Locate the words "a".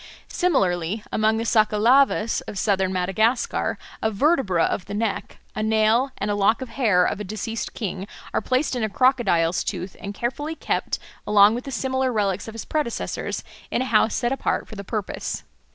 4.01-4.09, 5.53-5.61, 6.31-6.33, 7.19-7.23, 8.83-8.89, 13.83-13.93